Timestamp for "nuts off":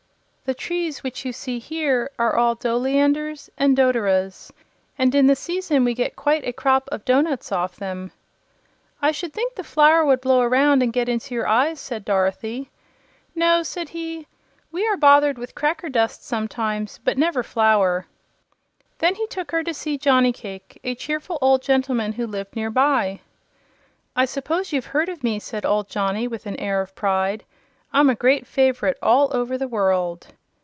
7.21-7.77